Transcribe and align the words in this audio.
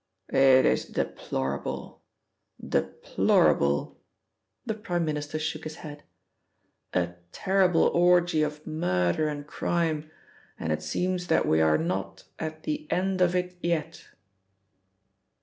"It 0.29 0.65
is 0.65 0.85
deplorable, 0.85 2.01
deplorable." 2.59 3.99
The 4.65 4.73
Prime 4.73 5.05
Minister 5.05 5.37
shook 5.37 5.63
his 5.63 5.75
head. 5.85 6.01
"A 6.91 7.09
terrible 7.31 7.83
orgy 7.83 8.41
of 8.41 8.65
murder 8.65 9.27
and 9.27 9.45
crime, 9.45 10.09
and 10.59 10.73
it 10.73 10.81
seems 10.81 11.27
that 11.27 11.45
we 11.47 11.61
are 11.61 11.77
not 11.77 12.23
at 12.39 12.63
the 12.63 12.89
end 12.91 13.21
of 13.21 13.35
it 13.35 13.59
yet." 13.61 14.07